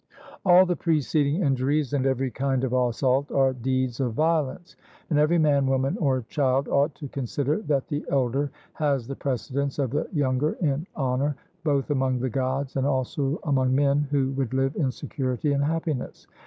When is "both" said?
11.63-11.91